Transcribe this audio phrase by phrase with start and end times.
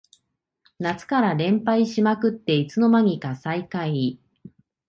[0.79, 4.19] 夏から連敗しまくっていつの間にか最下位